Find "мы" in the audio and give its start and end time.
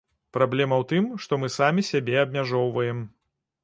1.43-1.53